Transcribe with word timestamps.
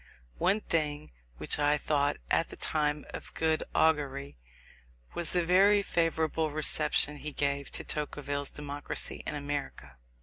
One 0.39 0.61
thing, 0.61 1.11
which 1.37 1.59
I 1.59 1.77
thought, 1.77 2.17
at 2.31 2.49
the 2.49 2.55
time, 2.55 3.05
of 3.13 3.35
good 3.35 3.61
augury, 3.75 4.35
was 5.13 5.29
the 5.29 5.45
very 5.45 5.83
favourable 5.83 6.49
reception 6.49 7.17
he 7.17 7.31
gave 7.31 7.69
to 7.69 7.83
Tocqueville's 7.83 8.49
Democracy 8.49 9.21
in 9.27 9.35
America. 9.35 9.97